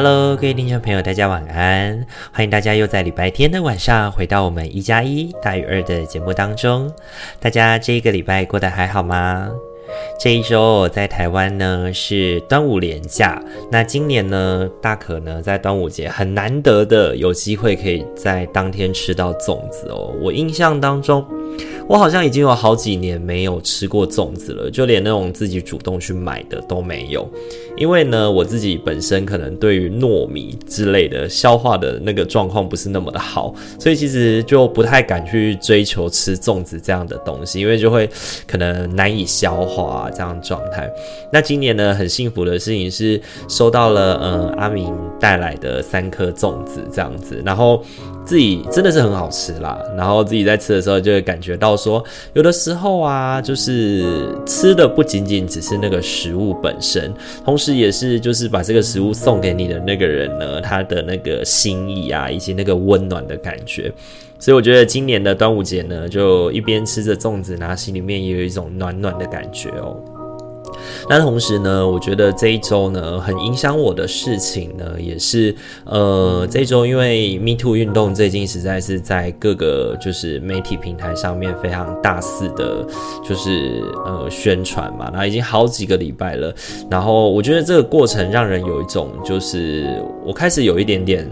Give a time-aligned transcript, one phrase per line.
[0.00, 2.06] Hello，各位听众朋友，大家晚安！
[2.30, 6.88] 欢迎大家又在礼拜天的晚上回到我们一加一大于二的节目当中。
[7.40, 9.50] 大家这一个礼拜过得还好吗？
[10.16, 20.14] 这一周在台湾呢是端午连假，那今年呢大可呢在端午节很难得的有机会可以在当天吃到粽子哦。
[20.20, 21.26] 我印象当中。
[21.88, 27.26] 我好像已经有好几年没有吃过粽子了，就连那种自己主动去买的都没有。
[27.78, 38.08] 因为呢，我自己本身可能对于糯米之类的消化的那个状况不是那么的好，所以其实就不太敢去追求吃粽子这样的东西，因为就会
[38.46, 40.90] 可能难以消化这样状态。
[41.32, 47.82] 那今年呢，很幸福的事情是收到了嗯阿明带来的三颗粽子这样子，然后。
[48.24, 54.04] 自己真的是很好吃啦，然后自己在吃的时候就会感觉到说，有的时候啊，就是
[54.44, 57.10] 吃的不仅仅只是那个食物本身，
[57.44, 63.90] 同时也是就是把这个食物送给你的那个人呢，他的那个心意啊，以及那个温暖的感觉。
[64.38, 69.96] 所以我觉得今年的端午节呢，就一边吃着粽子，然后心里面也有一种暖暖的感觉哦。
[71.08, 82.86] 那同时呢，我觉得这一周呢，很影响我的事情呢，也是呃，这一周因为 Me Too 运动最近实在是在各个就是媒体平台上面非常大肆的，
[83.26, 86.54] 就是呃宣传嘛，那已经好几个礼拜了。
[86.90, 91.28] 然后我觉得这个过程让人有一种，就是我开始有一点点。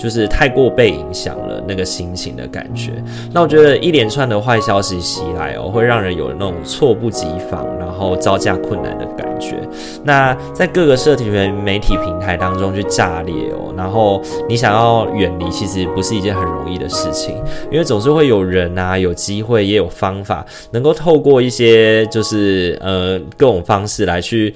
[0.00, 2.92] 就是太过被影响了那个心情的感觉，
[3.34, 9.56] 那我觉得一连串的坏消息袭来哦，会让人有那种猝不及防，然后招架困难的感觉。
[10.02, 17.36] 那在各个社群媒体平台当中去炸裂哦，然后你想要远离，其实不是一件很容易的事情，
[17.70, 24.54] 因为总是会有人啊，有机会也有方法，能够透过一些就是呃各种方式来去。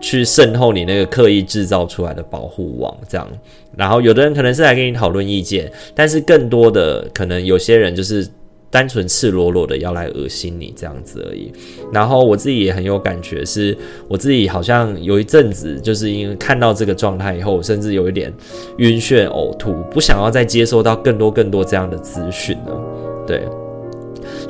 [0.00, 3.28] 去渗透你那个刻意制造出来的保护网，这样，
[3.76, 8.26] 然后有的人可能是来跟你讨论意见，但是更多的可能有些人就是
[8.70, 11.52] 单纯赤裸裸的要来恶心你这样子而已。
[11.92, 13.76] 然后我自己也很有感觉，是
[14.08, 18.32] 我自己好像有一阵子就是因为看到这个状态以后，甚至有一点
[18.78, 22.80] 晕眩、呕吐，不想要再接收到更多更多这样的资讯了，
[23.26, 23.42] 对。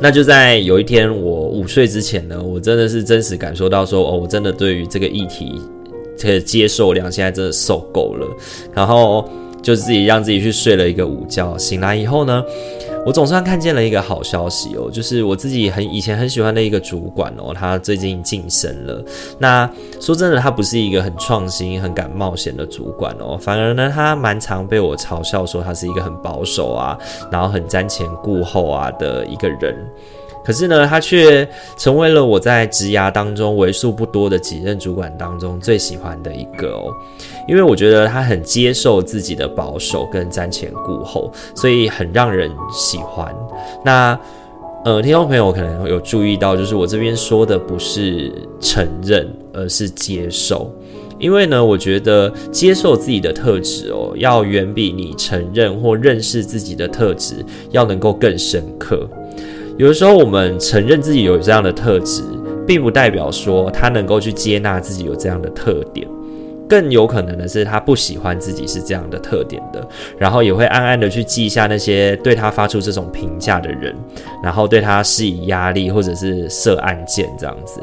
[0.02, 5.60] 那就在有一天我午睡之前呢，我真的是真实感受到说，哦，我真的对于这个议题，
[6.18, 8.26] 的接受量现在真的受够了，
[8.74, 9.28] 然后
[9.62, 12.42] 就自己让自己去睡了一个午觉，醒来以后呢。
[13.06, 19.02] 我总算看见了一个好消息哦，就是我自己很以前很喜欢的一个主管哦，他最近晋升了。
[19.38, 19.68] 那
[20.00, 26.96] 说真的，他不是一个很创新、很敢冒险的主管哦，反而呢，他蛮常被我嘲笑说他是一个很保守啊，
[27.32, 29.74] 然后很瞻前顾后啊的一个人。
[30.44, 36.92] 可是呢，他却成为了我在职涯当中为数不多的几任主管当中最喜欢的一个哦，
[37.46, 43.34] 因为我觉得他很接受自己的保守跟瞻前顾后，所以很让人喜欢。
[43.84, 44.18] 那
[44.82, 50.74] 呃，听众朋友可能有注意到，就是我这边说的不是承认，而是接受。
[51.18, 59.06] 因为呢，我觉得接受自己的特质哦，要远比你承认或认识自己的特质要能够更深刻。
[59.80, 62.22] 有的时候，我们承认自己有这样的特质，
[62.66, 66.06] 并不代表说他能够去接纳自己有这样的特点。
[66.68, 69.82] 更有可能的是，他不喜欢自己是这样的特点的，
[70.18, 73.96] 然后也会暗暗的去记下那些对他发出这种评价的人，
[74.42, 77.80] 然后对他施以压力，或者是设案件这样子。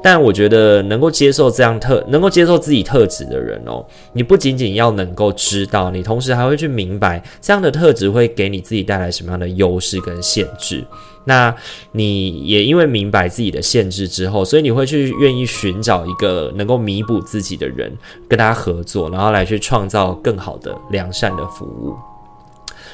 [0.00, 10.84] 但我觉得能够接受这样特，能够接受自己特质的人哦，你不仅仅要能够知道，你同时还会去明白这样的特质会给你自己带来什么样的优势跟限制。
[11.24, 11.54] 那
[11.92, 17.92] 你也因为明白自己的限制之后，所以你会去愿意寻找一个能够弥补自己的人，
[18.28, 21.96] 跟他合作，然后来去创造更好的良善的服务。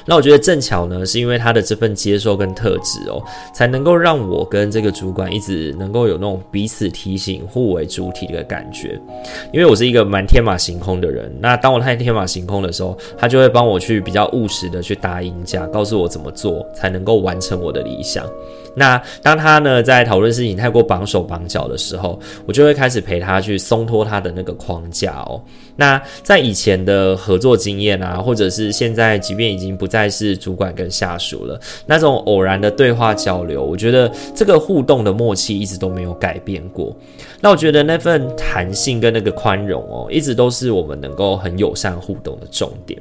[0.09, 3.23] 那我觉得正巧呢，是因为他的这份接受跟特质哦，
[3.53, 8.99] 才能够让我跟这个主管一直能够有那种彼此提醒、互为主体的感觉。
[9.53, 18.25] 因为我是一个蛮天马行空的人，那当我太天马行空的时候，他就会帮我去比较务实的去答应下，告诉我怎么做才能够完成我的理想。
[18.75, 25.41] 那当他呢在讨论事情太过绑手绑脚的时候，我就会开始陪他去松脱他的那个框架哦。
[25.75, 36.95] 那在以前的合作经验啊，或者是现在，即便已经不在再是主管跟下属了，那种偶然的对话交流，我觉得这个互动的默契一直都没有改变过。
[37.41, 42.97] 那我觉得那份弹性跟那个宽容哦，一直都是我们能够很友善互动的重点。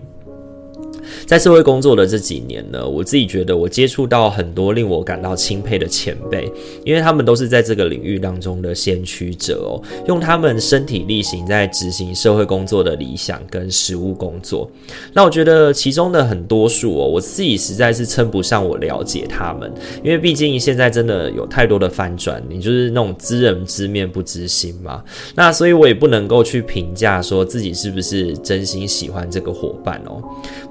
[1.29, 6.51] 在社会工作的这几年呢，我自己觉得我接触到很多令我感到钦佩的前辈，
[6.87, 9.77] 因为他们都是在这个领域当中的先驱者哦，
[10.07, 14.71] 用他们身体力行在执行社会工作的理想跟实务工作。
[15.13, 19.71] 那我觉得其中的很多数哦，我自己实在是称不上我了解他们，
[20.03, 25.05] 因为毕竟现在真的有太多的翻转，你就是那种知人知面不知心嘛。
[25.35, 30.23] 那所以我也不能够去评价说自己是不是真心喜欢这个伙伴哦。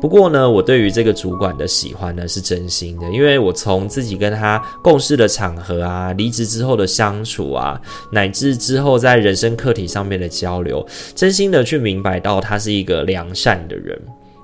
[0.01, 7.79] 不过呢，我对于这个主管的喜欢呢是真心的，因为我从自己跟他共事的场合啊，离职之后的相处啊，
[8.11, 10.85] 乃至之后在人生课题上面的交流，
[11.15, 13.99] 真心的去明白到他是一个良善的人。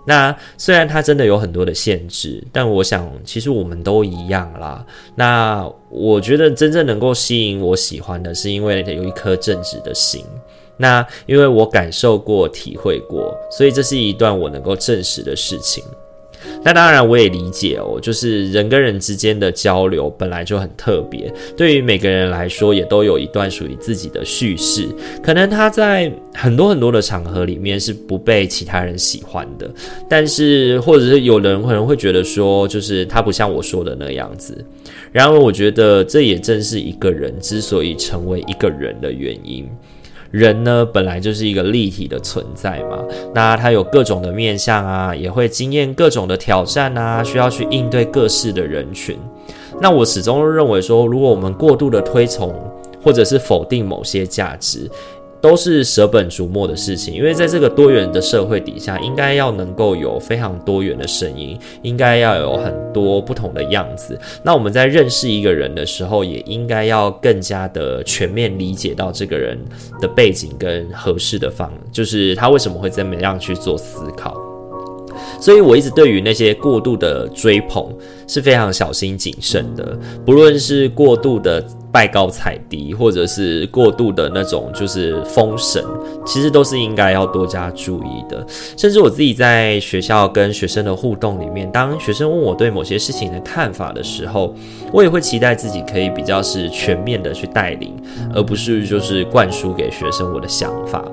[0.06, 4.86] 那虽然他真的有很多的限制，但我想其实我们都一样啦。
[5.16, 10.26] 那我觉得真正能够吸引我喜欢的是，因为有一颗正直的心。
[10.78, 15.84] 那因为我感受过、体会过，所以这是一段我能够证实的事情。
[16.62, 24.86] 那当然，我也理解哦，就是人跟人之间的交流本来就很特别，对于每个人来说，也都有一段属于自己的叙事。
[25.22, 29.70] 可能他在很多很多的场合里面是不被其他人喜欢的，
[30.10, 34.54] 但是或者是有人可能会觉得说，就是他不像我说的那样子。
[35.14, 39.66] 然而，我觉得这也正是一个人之所以成为一个人的原因。
[40.34, 42.98] 人呢，本来就是一个立体的存在嘛，
[43.36, 49.16] 那他有各种的面相啊，也会经验各种的挑战啊，需要去应对各式的人群。
[49.80, 52.52] 那我始终认为说，如果我们过度的推崇
[53.04, 54.90] 或者是否定某些价值，
[55.44, 64.18] 都是舍本逐末的事情，因为在这个多元的社会底下，应该要能够有非常多元的声音，应该要有很多不同的样子。
[64.42, 69.60] 那我们在认识一个人的时候，也应该要更加的全面理解到这个人
[70.00, 74.42] 的背景跟合适的方，就是他为什么会这么样去做思考。
[75.42, 77.94] 所以我一直对于那些过度的追捧
[78.30, 81.62] 是非常小心谨慎的，不论是过度的。
[81.94, 85.86] 拜高踩低，或者是过度的那种，就是封神，
[86.26, 88.44] 其实都是应该要多加注意的。
[88.76, 94.56] 甚至我自己在学校跟学生的互动里面，当学生问我对某些事情的看法的时候，
[94.92, 97.94] 我也会期待自己可以比较是全面的去带领，
[98.34, 101.06] 而不是就是灌输给学生我的想法。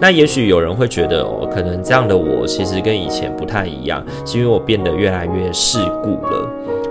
[0.00, 6.48] 那也许有人会觉得哦，可能这样的我其实跟以前不太一样，是因为我变得越来越世故了。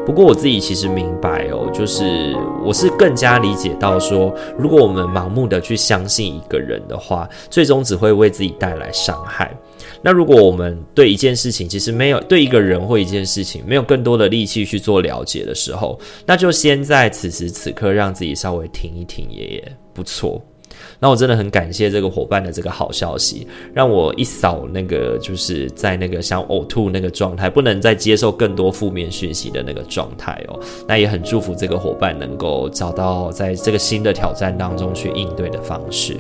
[0.09, 2.35] 不过我自己其实明白哦，就是
[2.65, 9.56] 我是更加理解到说，如果我们盲目的去相信一个人的话，最终只会为自己带来伤害。
[10.01, 19.63] 那如果我们对一件事情其实没有对一个人或一件事情没有更多的力气去做了解的时候，那就先在此时此刻让自己稍微停一停，也
[19.94, 20.41] 不错。
[21.00, 30.60] 那我真的很感谢这个伙伴的这个好消息，让我一扫那个就是在那个想呕吐那个状态，不能再接受更多负面讯息的那个状态哦。
[30.88, 36.18] 那也很祝福这个伙伴能够找到在这个新的挑战当中去应对的方式。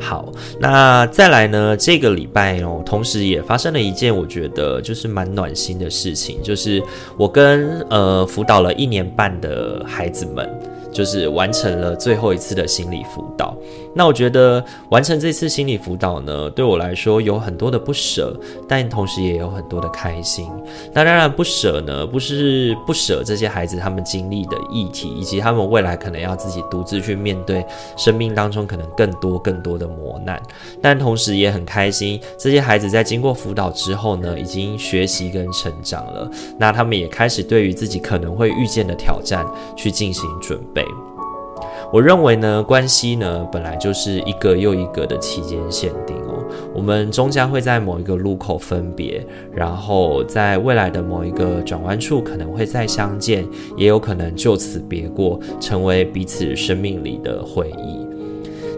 [0.00, 6.82] 好，那再来呢，这个礼拜哦，同时也发生了一件我觉得就是蛮暖心的事情，就是
[7.16, 10.50] 我跟呃辅导了一年半的孩子们。
[10.96, 13.54] 就是完成了最后一次的心理辅导。
[13.94, 18.34] 那我觉得完成这次心理辅导呢，对我来说有很多的不舍，
[18.66, 20.50] 但同时也有很多的开心。
[20.94, 27.64] 那当然不舍呢，不是不舍这些孩子他们经历的议题，以及他们未来可能要自己独自去面对
[27.96, 30.40] 生命当中可能更多更多的磨难。
[30.80, 36.30] 但同时也很开心，这些孩子在经过辅导之后呢，已经学习跟成长了。
[36.58, 39.44] 那他们也开始对于自己可能会遇见的挑战
[39.76, 40.85] 去进行准备。
[41.92, 46.44] 我认为呢，关系呢本来就是一个又一个的期间限定哦。
[46.74, 49.24] 我们终将会在某一个路口分别，
[49.54, 58.15] 然后在未来的某一个转弯处可能会再相见，也有可能就此别过，成为彼此生命里的回忆。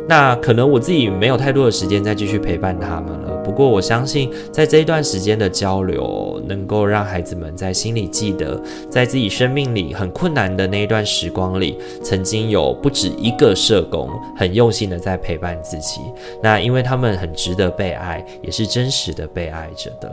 [0.09, 3.37] 那可能我自己没有太多的时间再继续陪伴他们了。
[3.45, 8.61] 不过我相信，在这一段时间的交流，能够让孩子们在心里记得，
[8.91, 16.01] 在自己生命里很困难的那一段时光里，曾经有不止一个社工很用心的在陪伴自己。
[16.43, 20.11] 那因为他们很值得被爱，也是真实的被爱着的。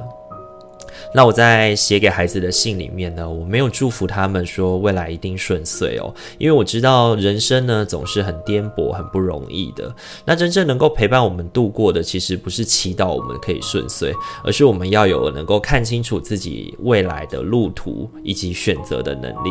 [1.15, 9.95] 那我在写给孩子的信里面呢，我没有祝福他们说未来一定顺遂哦，因为我知道人生呢总是很颠簸、很不容易的。
[10.25, 19.49] 那真正能够陪伴我们度过的，其实不是祈祷我们可以顺遂，而是我们要有能够看清楚自己未来的路途以及选择的能力。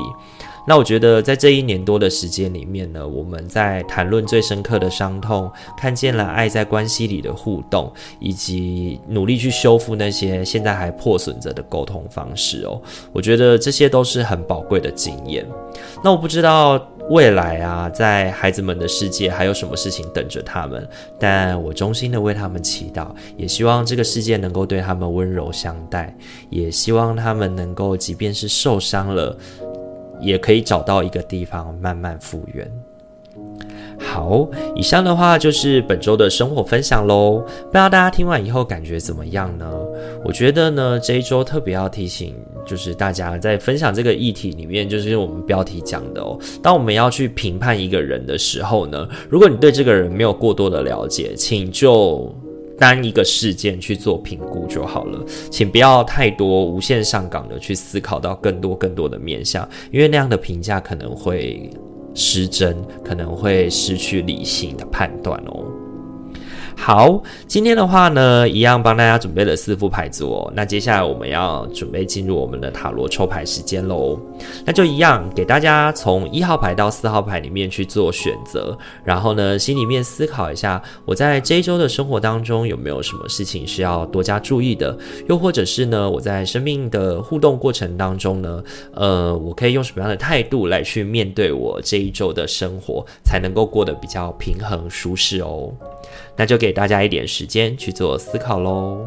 [0.66, 12.80] 那我觉得，在这一年多的时间里面呢，我们在谈论最深刻的伤痛，看见了爱在关系里的互动，以及努力去修复那些现在还破损着的沟通方式哦。
[13.12, 15.47] 我觉得这些都是很宝贵的经验。
[16.02, 16.80] 那我不知道
[17.11, 20.88] 未来啊，在孩子们的世界还有什么事情等着他们，
[21.21, 26.16] 但我衷心的为他们祈祷，也希望这个世界能够对他们温柔相待，
[26.49, 29.37] 也希望他们能够，即便是受伤了。
[30.25, 32.71] 也可以找到一个地方慢慢复原。
[33.99, 37.38] 好，以上的话就是本周的生活分享喽。
[37.38, 39.69] 不知道大家听完以后感觉怎么样呢？
[40.25, 46.38] 我觉得呢，这一周特别要提醒，就是大家在分享这个议题里面，就是我们标题讲的哦。
[46.62, 52.33] 当我们要去评判一个人的时候呢，如果你对这个人没有过多的了解，请就。
[52.78, 61.71] 单一个事件去做评估就好了，请不要太多无限上纲的去思考到更多更多的面向，因为那样的评价可能会
[62.14, 65.84] 失真，可能会失去理性的判断哦。
[66.76, 70.52] 好，今天的话呢，一样帮大家准备了四副牌组哦。
[70.54, 74.19] 那接下来我们要准备进入我们的塔罗抽牌时间喽。
[74.66, 84.95] 那就一样，给大家从一号牌到四号牌里面去做选择，然后呢，心里面思考一下，我在这一周的生活当中有没有什么事情是要多加注意的？
[85.26, 88.62] 又或者是呢，我在生命的互动过程当中呢，
[88.93, 95.73] 呃，我可以用什么样的态度来去面对我这一周的生活，才能够过得比较平衡舒适哦？
[96.37, 99.06] 那就给大家一点时间去做思考喽。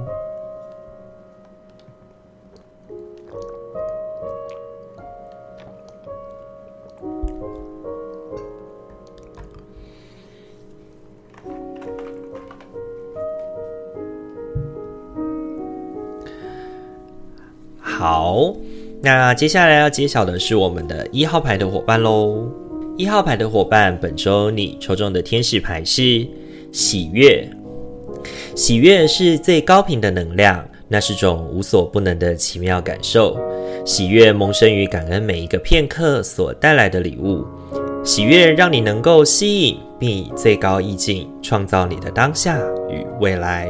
[17.81, 18.53] 好，
[19.01, 22.47] 那接下来要揭晓的是我们的一号牌的伙伴喽。
[22.95, 26.27] 一号牌的伙伴，本周你抽中的天使牌是。
[26.71, 27.49] 喜悦，
[28.55, 33.37] 喜悦是最高频的能量，那是种无所不能的奇妙感受。
[33.85, 37.45] 喜悦萌生于感恩每一个片刻所带来的礼物。
[38.03, 42.57] 喜悦让你能够吸引并以最高意境创造你的当下
[42.89, 43.69] 与未来。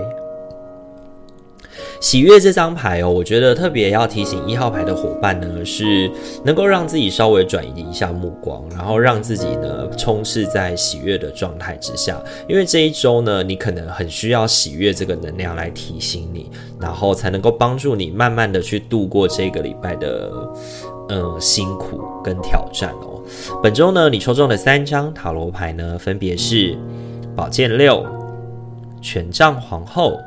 [2.00, 6.10] 喜悦这张牌哦，我觉得特别要提醒一号牌的伙伴呢，是
[6.44, 12.22] 能够让自己稍微转移一下目光，然后让自己呢充斥在喜悦的状态之下。
[12.48, 16.50] 因为这一周呢，你可能很需要喜悦这个能量来提醒你，
[16.80, 20.32] 然后才能够帮助你慢慢的去度过这个礼拜的
[21.10, 23.22] 嗯辛苦跟挑战哦。
[23.64, 26.78] 本周呢，你抽中的三张塔罗牌呢，分别是
[27.36, 28.06] 宝剑六、
[29.02, 30.20] 权杖皇后。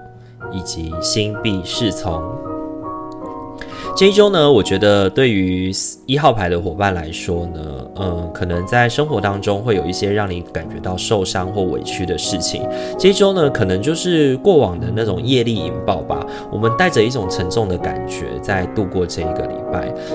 [0.52, 2.22] 以及心必侍从。
[3.96, 5.70] 这一周呢，我觉得对于
[6.06, 7.60] 一号牌的伙伴来说呢，
[7.96, 12.66] 嗯，可能在生活当中会有一些让你感觉到受伤或委屈的事情。
[12.98, 16.24] 这一周呢，可能就是过往的那种业力引爆吧。
[16.52, 19.69] 我们带着一种沉重的感觉在度过这一个礼拜。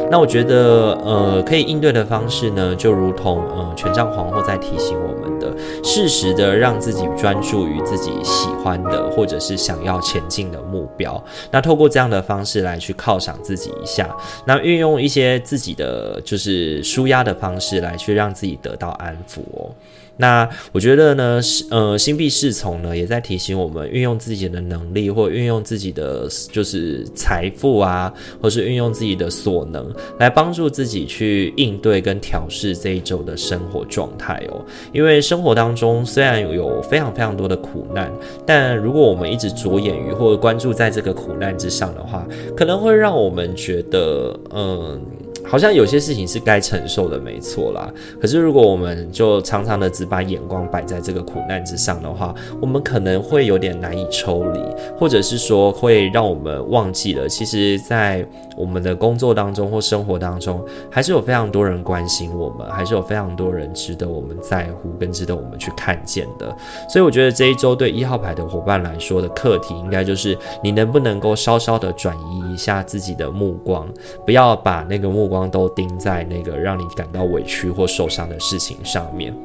[0.09, 11.21] 那我觉得，呃，可以应对的方式呢，就如同呃，权杖皇后在提醒我们的，适时的让自己专注于自己喜欢的或者是想要前进的目标。
[11.51, 13.65] 那透过这样的方式来去犒赏自己。
[13.65, 19.69] 一下，那运用一些自己的就是舒压的方式来去让自己得到安抚哦。
[20.17, 34.63] 那我觉得呢，是呃，心必侍从呢，也在提醒我们运用自己的能力，或运用自己的就是财富啊，或是运用自己的所能来帮助自己去应对跟调试这一周的生活状态哦。
[34.93, 38.11] 因为生活当中虽然有非常非常多的苦难，
[38.45, 45.01] 但如果我们一直着眼于或者关注在这个苦难之上的话，可能会让我们觉得，嗯。
[45.47, 47.91] 好像有些事情是该承受的，没错啦。
[48.19, 54.59] 可是如果我们就常常的只把眼光摆在这个苦难之上的话，我们可能会有点难以抽离，
[54.97, 66.53] 或者是说会让我们忘记了，其实，在我们的工作当中或生活当中，还是有非常多人关心我们，还是有非常多人值得我们在乎，跟值得我们去看见的。
[66.89, 73.87] 所以我觉得这一周对一号牌的伙伴来说的课题，应该就是你能不能够稍稍的转移一下自己的目光，
[74.25, 75.34] 不要把那个目光。
[75.35, 79.35] 光都盯在那个让你感到委屈或受伤的事情上面，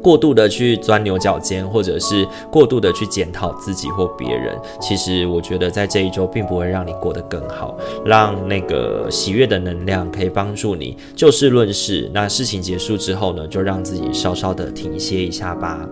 [0.00, 7.76] 过度的去钻牛角尖，或者是过度的去检讨自己或别人，其实我觉得在这一周并不会让你过得更好。
[8.04, 12.08] 让那个喜悦的能量可以帮助你就事论事。
[12.14, 15.88] 那事情结束之后呢，就让自己稍稍的停歇一下吧。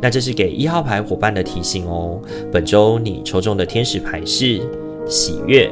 [0.00, 2.20] 那这是给一号牌伙伴的提醒哦。
[2.52, 4.60] 本周你抽中的天使牌是
[5.08, 5.68] 喜悦。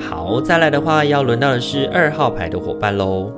[0.00, 3.30] 好，再来的话，要轮到的是二号牌的伙伴喽。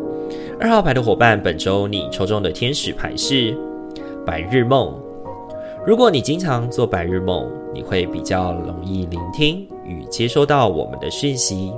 [0.60, 3.54] 二号牌的伙伴，本周你抽中的天使牌是
[4.24, 4.96] 白日梦。
[5.84, 11.72] 如果你经常做白日梦，你会比较容易聆听与接收到我们的讯息。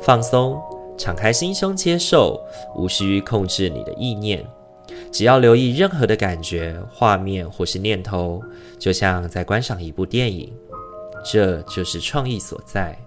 [0.00, 0.60] 放松，
[0.98, 2.40] 敞开心胸接受，
[2.74, 4.44] 无需控制你的意念，
[5.12, 8.42] 只要留意任何的感觉、画面或是念头，
[8.78, 10.52] 就像在观赏一部电影。
[11.24, 12.98] 这就是创意所在。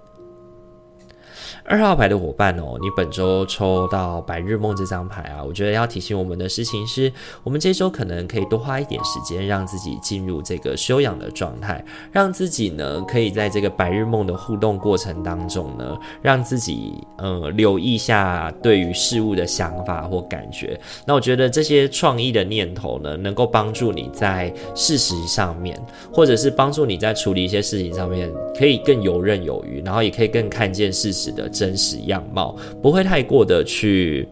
[1.66, 20.78] 二号牌的伙伴哦，你本周抽到白日梦这张牌啊，我觉得要提醒我们的事情是，我们这周可能可以多花一点时间，让自己进入这个休养的状态，让自己呢可以在这个白日梦的互动过程当中呢，让自己呃留意一下对于事物的想法或感觉。
[21.08, 34.28] 那我觉得这些创意的念头呢，能够帮助你在事实上面，或者是帮助你在处理一些事情上面，可以更游刃有余，然后也可以更看见事实的真实样貌，不会太过的去，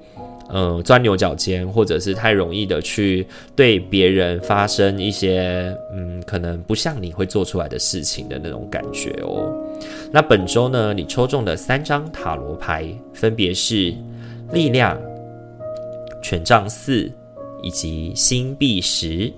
[0.50, 3.26] 呃，钻牛角尖，或者是太容易的去
[3.56, 9.54] 对别人发生一些，嗯，可能不像你会做出来的事情的那种感觉哦。
[10.12, 13.94] 那本周呢，你抽中的三张塔罗牌分别是
[14.52, 15.00] 力量、
[16.22, 17.10] 权杖四
[17.62, 19.32] 以及星币十。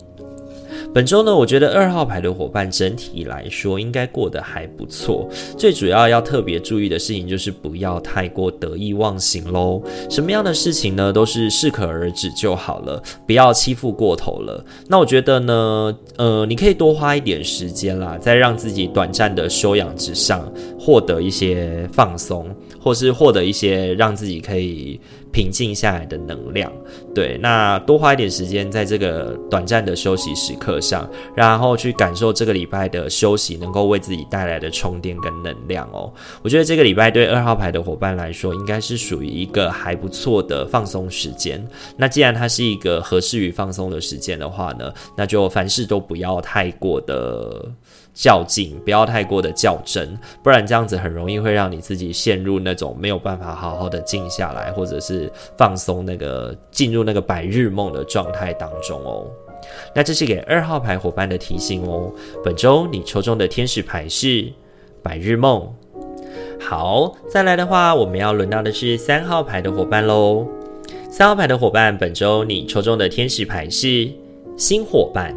[0.94, 5.28] 本周呢，我觉得二号牌的伙伴整体来说应该过得还不错。
[5.58, 9.82] 最主要要特别注意的事情就是不要太过得意忘形喽。
[10.08, 14.64] 什么样的事情呢，都是适可而止就好了，不要欺负过头了。
[14.88, 20.48] 那我觉得呢，呃，你可以多花一点时间啦，在让自己短暂的休养之上，
[20.80, 22.48] 获得一些放松，
[22.80, 25.00] 或是获得一些让自己可以。
[25.34, 26.72] 平静下来的能量，
[27.13, 36.13] 对，那多花一点时间在这个短暂的休息时刻上，然后去感受这个礼拜的休息能够为自己带来的充电跟能量哦。
[36.44, 41.68] 我觉得这个礼拜对二号牌的伙伴来说，应该是属于一个还不错的放松时间。
[41.98, 47.66] 那既然它是一个合适于放松的时间的话呢，那就凡事都不要太过的。
[48.14, 59.26] 较劲，不要太过的较真，不然这样子很容易会让你自己陷入那种没有办法好好的静下来，或者是放松那个进入那个白日梦的状态当中哦。
[59.96, 62.12] 那这是给二号牌伙伴的提醒哦。
[62.44, 64.52] 本周你抽中的天使牌是
[65.02, 65.74] 白日梦。
[66.60, 70.46] 好，再来的话，我们要轮到的是三号牌的伙伴喽。
[71.10, 74.10] 三号牌的伙伴，本周你抽中的天使牌是
[74.58, 75.34] 新伙伴。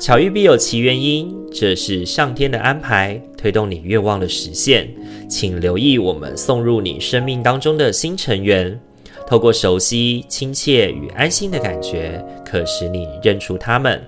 [0.00, 4.88] 巧遇必有其原因，这是上天的安排，推动你愿望的实现。
[5.28, 8.80] 请留意我们送入你生命当中的新成员，
[9.26, 14.02] 透过熟悉、亲切与安心的感觉，可使你认出他们。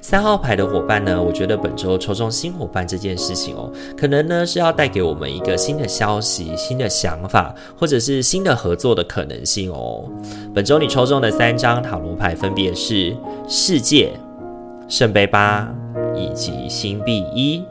[0.00, 10.08] 三号牌的伙伴呢，我觉得本周抽中新伙伴这件事情哦，可能呢是要带给我们一个新的消息、新的想法，或者是新的合作的可能性哦。
[10.54, 13.16] 本周你抽中的三张塔罗牌分别是
[13.48, 14.12] 世界。
[14.90, 15.72] 圣杯八
[16.16, 17.62] 以及星币一，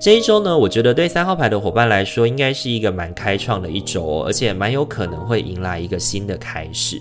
[0.00, 7.00] 这一周呢，我觉得对三号牌的伙伴来说，应该是一个蛮开创的一周，而且蛮有可能会迎来一个新的开始。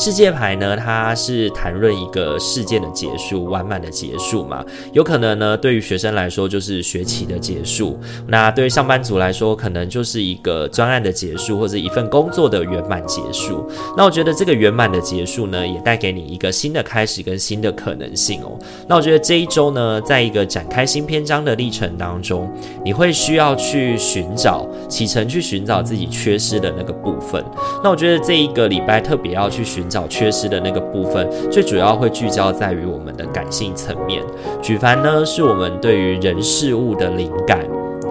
[0.00, 4.64] 世界牌呢，它是谈论一个事件的结束，完满的结束嘛。
[4.94, 13.70] 有可能呢，对于学生来说就是学期的结束；那对于上班族来说，可能就是一个专案的结束，或者一份工作的圆满结束。
[13.94, 18.58] 那我觉得这个圆满的结束呢，也带给你一个新的开始跟新的可能性哦。
[18.88, 22.50] 那我觉得这一周呢，在一个展开新篇章的历程当中，
[22.82, 27.44] 你会需要去寻找启程，去寻找自己缺失的那个部分。
[27.84, 29.84] 那我觉得这一个礼拜特别要去寻。
[29.90, 34.22] 找缺失的那个部分，最主要会聚焦在于我们的感性层面。
[34.62, 37.58] 举凡呢，是我们对于人事物的灵感。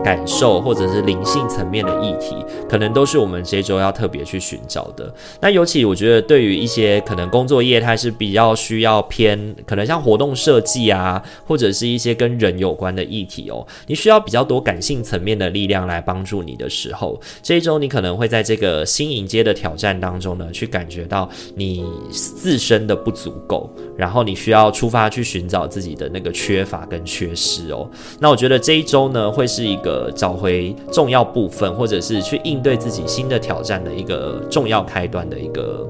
[0.03, 2.35] 感受或者是灵性层面的议题，
[2.67, 5.13] 可能都是我们这周要特别去寻找的。
[5.41, 27.89] 那尤其我觉得，对于一些可能工作业态是比较需要偏，可能像活动设计啊，或者是一些跟人有关的议题哦，你需要比较多感性层面的力量来帮助你的时候，这一周你可能会在这个新迎接的挑战当中呢，去感觉到你自身的不足够，然后你需要出发去寻找自己的那个缺乏跟缺失哦。
[28.19, 29.88] 那我觉得这一周呢，会是一个。
[29.89, 35.83] 呃，找回重要部分，或者是去应对自己新的挑战的一个重要开端的一个，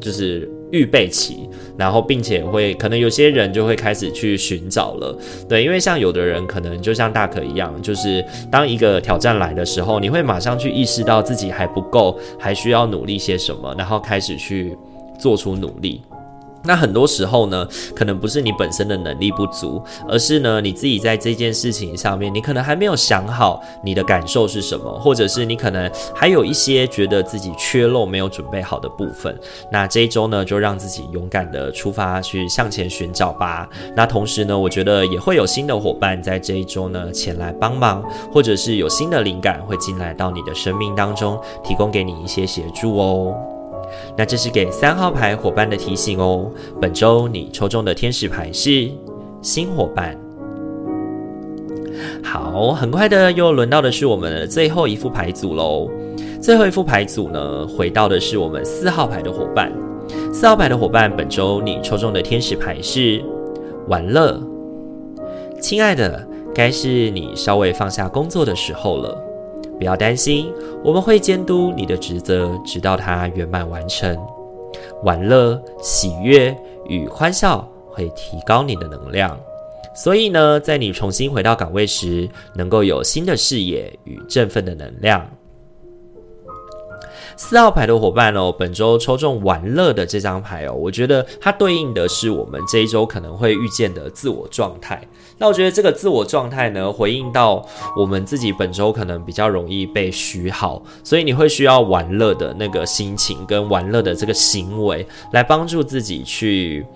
[0.00, 1.46] 就是预备期。
[1.76, 5.14] 然后，并且会可能有些人就会开始去寻找了，
[5.48, 14.76] 对，因为像有的人可能就像大可一样，就是当一个挑战来的时候，你会马上去意识到自己还不够，还需要努力些什么，然后开始去
[15.18, 16.00] 做出努力。
[16.64, 29.36] 那很多时候呢，可能不是你本身的能力不足，而是呢你自己在这件事情上面，你可能还没有想好你的感受是什么，或者是你可能还有一些觉得自己缺漏没有准备好的部分。
[29.70, 33.68] 那这一周呢，就让自己勇敢的出发去向前寻找吧。
[33.96, 43.51] 那同时呢，我觉得也会有新的伙伴在这一周呢前来帮忙，或者是有新的灵感会进来到你的生命当中，提供给你一些协助哦。
[44.16, 46.50] 那这是给三号牌伙伴的提醒哦。
[46.80, 48.90] 本周你抽中的天使牌是
[49.40, 50.16] 新伙伴。
[52.22, 55.90] 好，很快的又轮到的是我们的最后一副牌组喽。
[56.40, 59.72] 最后一副牌组呢，回到的是我们四号牌的伙伴。
[60.32, 63.22] 四号牌的伙伴，本周你抽中的天使牌是
[63.88, 64.40] 玩乐。
[65.60, 69.16] 亲爱的，该是你稍微放下工作的时候了。
[69.78, 70.52] 不要担心，
[70.84, 74.18] 我们会监督你的职责，直到它圆满完成。
[75.02, 76.56] 玩乐、喜悦
[76.86, 79.38] 与欢笑会提高你的能量，
[79.94, 85.28] 所以呢，在你重新回到岗位时，能够有新的视野与振奋的能量。
[87.44, 95.02] 四号牌的伙伴哦，本周抽中玩乐的这张牌哦，我觉得它对应的是我们这一周可能会遇见的自我状态。
[95.38, 106.86] 那我觉得这个自我状态呢，回应到我们自己本周可能比较容易被虚耗，所以你会需要玩乐的那个心情跟玩乐的这个行为，来帮助自己去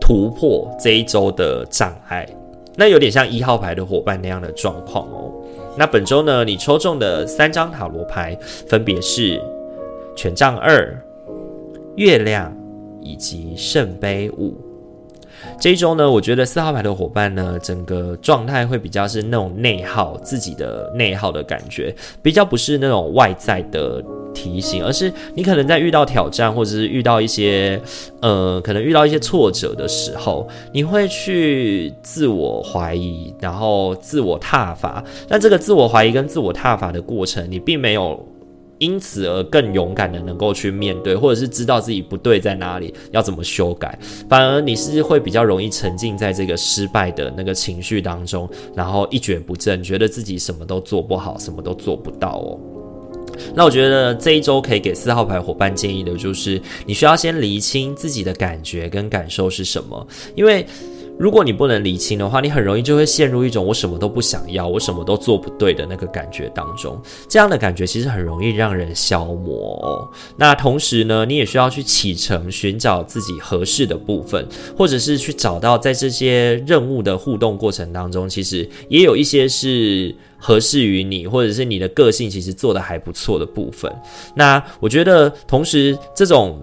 [0.00, 2.28] 突破这一周的障碍。
[2.76, 5.32] 那有点像一号牌的伙伴那样的状况哦。
[5.76, 9.40] 那本周呢，你抽中的三张塔罗牌分别是
[10.16, 10.96] 权杖二、
[11.96, 12.56] 月亮
[13.00, 14.56] 以及圣杯五。
[15.58, 24.02] 这一周呢，我觉得四号牌的伙伴呢，整个状态会比较是那种内耗，自己的内耗的感觉，比较不是那种外在的
[24.34, 27.80] 提醒，而是你可能在遇到挑战，或者是遇到一些，
[28.20, 35.02] 呃，可能遇到一些挫折的时候，你会去自我怀疑，然后自我挞伐。
[35.28, 38.22] 那这个自我怀疑跟自我挞伐的过程，你并没有。
[38.78, 43.98] 因此而更勇敢的能够去面对，或者是知道自己不对在哪里，要怎么修改。
[44.28, 52.58] 反而你是会比较容易沉浸在这个失败的那个情绪当中，然后一蹶不振，觉得自己什么都做不好，什么都做不到哦。
[53.54, 60.66] 那我觉得这一周可以给四号牌伙伴建议的就是，你需要先厘清自己的感觉跟感受是什么，因为。
[61.16, 67.00] 如果你不能理清的话，你很容易就会陷入一种我什么都不想要，我什么都做不对的那个感觉当中。
[67.28, 70.12] 这样的感觉其实很容易让人消磨。
[70.36, 74.46] 那同时呢，你也需要去启程，寻找自己合适的部分，
[74.76, 83.90] 或者是去找到在这些任务的互动过程当中，其实也有一些是合适于你，或者是你的个性其实做得还不错的部分。
[84.34, 86.60] 那我觉得，同时这种。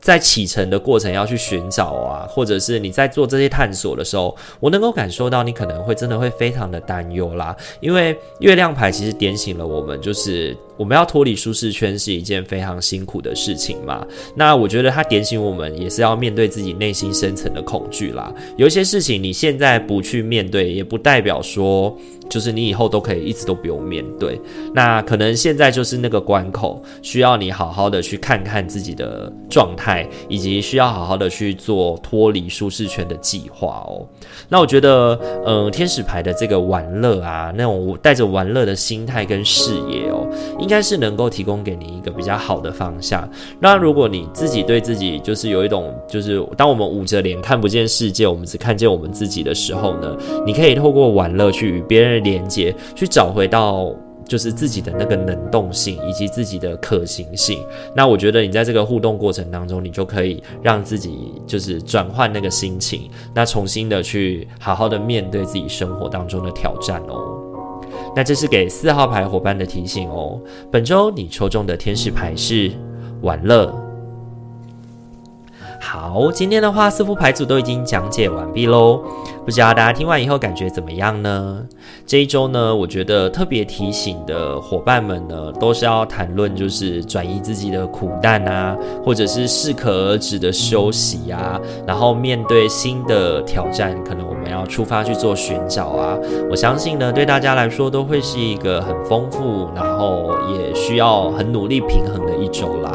[0.00, 10.56] 在启程的过程要去寻找啊，或者是你在做这些探索的时候，我能够感受到你可能会真的会非常的担忧啦，因为月亮牌其实点醒了我们，就是。
[10.76, 14.04] 我们要脱离舒适圈是一件非常辛苦的事情嘛。
[14.34, 18.34] 那我觉得它点醒我们，也是要面对自己内心深层的恐惧啦。
[18.56, 21.96] 有一些事情你现在不去面对，也不代表说
[22.28, 24.40] 就是你以后都可以一直都不用面对。
[24.74, 34.06] 那可能现在就是那个关口，需要你好好的去看看自己的状态，态以及需要好好的去做脱离舒适圈的计划哦。
[34.48, 40.26] 那我觉得，嗯，天使牌的这个玩乐啊，那种带着玩乐的心态跟视野哦。
[40.58, 43.28] 应该是能够提供给你一个比较好的方向。
[43.60, 50.16] 那如果你自己对自己就是有一种，就是当我们捂着脸看不见世界，我们只看见我们自己的时候呢，
[50.46, 53.94] 你可以透过玩乐去与别人连接，去找回到
[54.26, 57.64] 就是自己的那个能动性以及自己的可行性。
[57.94, 67.40] 那我觉得你在这个互动过程当中，你就可以让自己就是转换那个心情，那重新的去好好的面对自己生活当中的挑战哦。
[68.16, 70.40] 那这是给四号牌伙伴的提醒哦。
[70.70, 72.70] 本周你抽中的天使牌是
[73.22, 73.83] 玩乐。
[75.84, 79.02] 好，今天的话四副牌组都已经讲解完毕喽。
[79.44, 81.62] 不知道大家听完以后感觉怎么样呢？
[82.06, 96.18] 这一周呢，我觉得特别提醒的伙伴们呢，都是要谈论就是转移自己的苦难啊，或者是适可而止的休息啊，然后面对新的挑战，可能我们要出发去做寻找啊。
[96.50, 102.90] 我相信呢，对大家来说都会是一个很丰富，然后也需要很努力平衡的一周啦。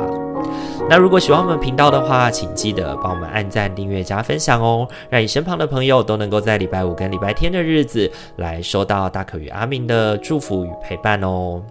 [0.90, 11.62] 那如果喜欢我们频道的话，请记得帮我们按赞、订阅、加分享哦，让你身旁的朋友都能够在礼拜五跟礼拜天的日子来收到大可与阿明的祝福与陪伴哦。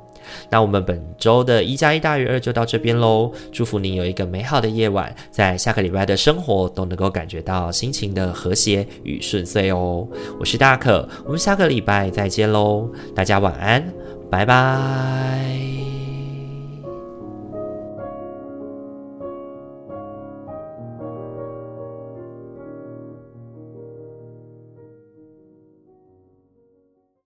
[0.48, 10.06] 那我们本周的一加一大于二就到这边喽，祝福您有一个美好的夜晚，在下个礼拜的生活都能够感觉到心情的和谐与顺遂哦。
[10.38, 13.82] 我是大可，我们下个礼拜再见喽，大家晚安，
[14.30, 15.97] 拜拜。